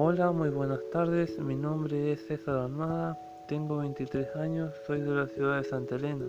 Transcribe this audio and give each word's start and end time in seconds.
Hola, 0.00 0.30
muy 0.30 0.50
buenas 0.50 0.78
tardes. 0.92 1.40
Mi 1.40 1.56
nombre 1.56 2.12
es 2.12 2.24
César 2.28 2.54
Armada, 2.54 3.18
tengo 3.48 3.78
23 3.78 4.36
años, 4.36 4.72
soy 4.86 5.00
de 5.00 5.10
la 5.10 5.26
ciudad 5.26 5.56
de 5.56 5.64
Santa 5.64 5.96
Elena. 5.96 6.24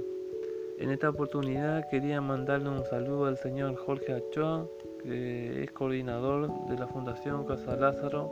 En 0.79 0.89
esta 0.89 1.09
oportunidad 1.09 1.87
quería 1.91 2.19
mandarle 2.19 2.69
un 2.69 2.83
saludo 2.85 3.27
al 3.27 3.37
señor 3.37 3.75
Jorge 3.75 4.13
Achoa, 4.13 4.65
que 5.03 5.65
es 5.65 5.71
coordinador 5.73 6.49
de 6.67 6.79
la 6.79 6.87
Fundación 6.87 7.45
Casa 7.45 7.75
Lázaro, 7.75 8.31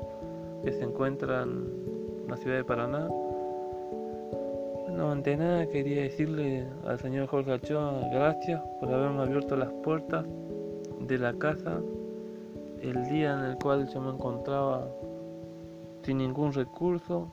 que 0.64 0.72
se 0.72 0.84
encuentra 0.84 1.44
en 1.44 2.28
la 2.28 2.36
ciudad 2.38 2.58
de 2.58 2.64
Paraná. 2.64 3.08
Bueno, 4.88 5.12
ante 5.12 5.38
nada 5.38 5.68
quería 5.68 6.02
decirle 6.02 6.66
al 6.84 6.98
señor 6.98 7.28
Jorge 7.28 7.54
Achoa 7.54 8.10
gracias 8.12 8.60
por 8.80 8.92
haberme 8.92 9.22
abierto 9.22 9.56
las 9.56 9.72
puertas 9.84 10.26
de 11.00 11.18
la 11.20 11.32
casa 11.34 11.80
el 12.82 13.04
día 13.06 13.38
en 13.38 13.52
el 13.52 13.58
cual 13.58 13.88
yo 13.88 14.02
me 14.02 14.10
encontraba 14.10 14.88
sin 16.08 16.20
ningún 16.20 16.54
recurso 16.54 17.28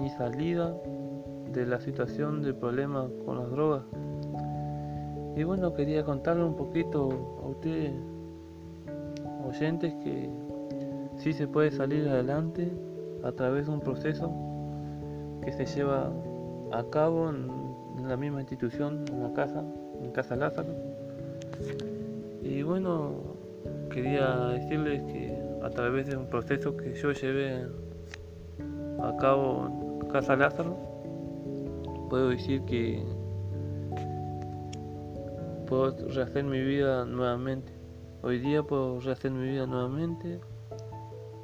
ni 0.00 0.08
salida 0.10 0.76
de 1.52 1.66
la 1.66 1.80
situación 1.80 2.40
de 2.40 2.54
problemas 2.54 3.10
con 3.26 3.36
las 3.36 3.50
drogas. 3.50 3.82
Y 5.34 5.42
bueno, 5.42 5.74
quería 5.74 6.04
contarle 6.04 6.44
un 6.44 6.54
poquito 6.54 7.08
a 7.42 7.48
ustedes, 7.48 7.94
oyentes, 9.44 9.92
que 10.04 10.30
sí 11.16 11.32
se 11.32 11.48
puede 11.48 11.72
salir 11.72 12.08
adelante 12.08 12.70
a 13.24 13.32
través 13.32 13.66
de 13.66 13.72
un 13.72 13.80
proceso 13.80 14.32
que 15.42 15.50
se 15.50 15.66
lleva 15.66 16.12
a 16.70 16.84
cabo 16.92 17.28
en, 17.28 18.08
la 18.08 18.16
misma 18.16 18.38
institución, 18.38 19.04
en 19.10 19.20
la 19.20 19.32
casa, 19.32 19.64
en 20.00 20.12
Casa 20.12 20.36
Lázaro. 20.36 20.72
Y 22.40 22.62
bueno, 22.62 23.14
quería 23.90 24.46
decirles 24.50 25.02
que 25.12 25.37
a 25.62 25.70
través 25.70 26.06
de 26.06 26.16
un 26.16 26.26
proceso 26.26 26.76
que 26.76 26.94
yo 26.94 27.12
llevé 27.12 27.66
a 29.02 29.16
cabo 29.18 30.00
en 30.02 30.08
Casa 30.08 30.36
Lázaro, 30.36 30.76
puedo 32.08 32.30
decir 32.30 32.62
que 32.62 33.02
puedo 35.66 35.94
rehacer 36.08 36.44
mi 36.44 36.60
vida 36.60 37.04
nuevamente. 37.04 37.72
Hoy 38.22 38.38
día 38.38 38.62
puedo 38.62 39.00
rehacer 39.00 39.30
mi 39.30 39.48
vida 39.48 39.66
nuevamente, 39.66 40.40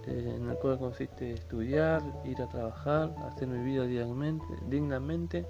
eh, 0.06 0.34
en 0.36 0.48
el 0.48 0.56
cual 0.56 0.78
consiste 0.78 1.32
estudiar, 1.32 2.02
ir 2.24 2.40
a 2.40 2.48
trabajar, 2.48 3.14
hacer 3.26 3.48
mi 3.48 3.62
vida 3.62 3.84
dignamente, 3.84 4.44
dignamente. 4.68 5.46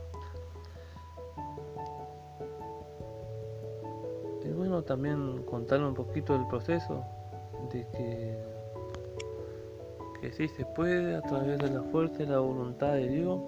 Y 4.44 4.48
bueno, 4.48 4.82
también 4.82 5.42
contarle 5.44 5.86
un 5.86 5.94
poquito 5.94 6.34
del 6.34 6.46
proceso, 6.48 7.02
de 7.72 7.86
que 7.92 8.53
que 10.24 10.32
sí 10.32 10.48
se 10.48 10.64
puede 10.64 11.16
a 11.16 11.20
través 11.20 11.58
de 11.58 11.68
la 11.68 11.82
fuerza 11.82 12.22
y 12.22 12.26
la 12.26 12.38
voluntad 12.38 12.94
de 12.94 13.08
Dios, 13.08 13.40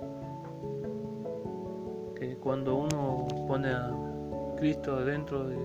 que 2.15 2.37
cuando 2.37 2.77
uno 2.77 3.27
pone 3.49 3.71
a 3.71 3.91
Cristo 4.59 5.03
dentro 5.03 5.49
de, 5.49 5.57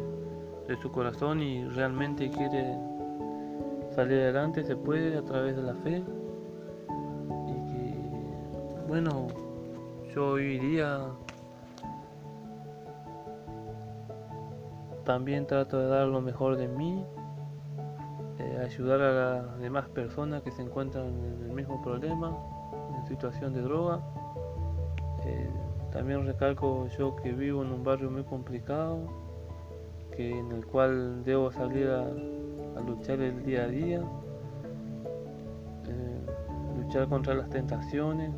su 0.81 0.89
corazón 0.89 1.41
y 1.41 1.65
realmente 1.65 2.29
quiere 2.29 2.77
salir 3.93 4.21
adelante, 4.21 4.63
se 4.63 4.77
puede 4.77 5.17
a 5.17 5.21
través 5.21 5.57
de 5.57 5.63
la 5.63 5.75
fe. 5.75 6.01
Y 7.47 7.73
que, 7.73 7.95
bueno, 8.87 9.27
yo 10.15 10.37
día 10.37 11.07
también 15.03 15.45
trato 15.45 15.77
de 15.77 15.87
dar 15.87 16.07
lo 16.07 16.21
mejor 16.21 16.55
de 16.55 16.69
mí 16.69 17.03
ayudar 18.63 19.01
a 19.01 19.11
las 19.11 19.59
demás 19.59 19.89
personas 19.89 20.41
que 20.43 20.51
se 20.51 20.61
encuentran 20.61 21.07
en 21.07 21.49
el 21.49 21.53
mismo 21.53 21.81
problema, 21.81 22.37
en 22.97 23.07
situación 23.07 23.53
de 23.53 23.61
droga. 23.61 23.99
Eh, 25.25 25.49
también 25.91 26.25
recalco 26.25 26.87
yo 26.97 27.15
que 27.17 27.31
vivo 27.31 27.63
en 27.63 27.71
un 27.71 27.83
barrio 27.83 28.09
muy 28.09 28.23
complicado, 28.23 28.99
que 30.15 30.37
en 30.37 30.51
el 30.51 30.65
cual 30.65 31.23
debo 31.23 31.51
salir 31.51 31.89
a, 31.89 32.07
luchar 32.81 33.19
el 33.19 33.43
día 33.43 33.63
a 33.63 33.67
día, 33.67 34.01
eh, 35.87 36.25
luchar 36.77 37.07
contra 37.07 37.33
las 37.35 37.49
tentaciones, 37.49 38.31
eh, 38.31 38.33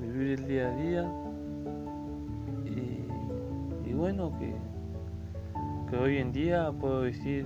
vivir 0.00 0.38
el 0.40 0.46
día 0.48 0.68
a 0.68 0.70
día 0.74 1.12
y, 3.84 3.92
bueno 3.92 4.36
que, 4.38 4.56
que 5.92 5.98
hoy 5.98 6.16
en 6.16 6.32
día 6.32 6.72
puedo 6.80 7.02
decir 7.02 7.44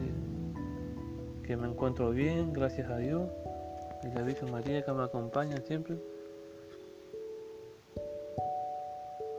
que 1.45 1.57
me 1.57 1.67
encuentro 1.67 2.11
bien, 2.11 2.53
gracias 2.53 2.89
a 2.89 2.97
Dios, 2.97 3.29
y 4.05 4.15
la 4.15 4.23
Virgen 4.23 4.53
María 4.53 4.85
que 4.85 4.93
me 4.93 5.03
acompaña 5.03 5.57
siempre. 5.63 5.97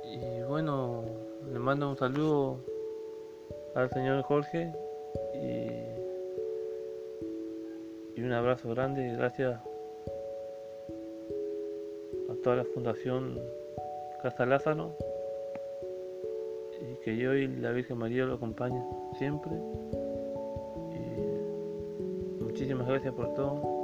Y 0.03 0.41
bueno, 0.41 1.06
le 1.50 1.57
mando 1.57 1.90
un 1.90 1.96
saludo 1.96 2.59
al 3.75 3.90
señor 3.91 4.23
Jorge 4.23 4.73
y, 8.13 8.22
un 8.22 8.34
abrazo 8.34 8.67
grande, 8.72 9.16
gracias 9.16 9.57
a 12.29 12.35
toda 12.44 12.57
la 12.57 12.66
Fundación 12.66 13.40
Casa 14.22 14.46
Lázaro 14.46 14.97
y 15.00 15.16
que 17.03 17.18
yo 17.18 17.34
y 17.34 17.47
la 17.47 17.72
Virgen 17.72 17.97
María 17.97 18.25
lo 18.25 18.35
acompañen 18.35 18.84
siempre. 19.18 19.52
Muchísimas 22.40 22.88
gracias 22.88 23.13
por 23.13 23.34
todo. 23.35 23.76